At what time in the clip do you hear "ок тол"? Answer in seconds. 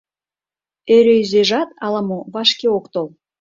2.77-3.07